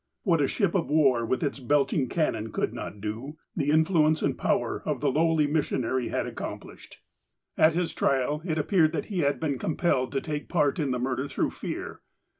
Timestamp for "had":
6.07-6.25, 9.19-9.39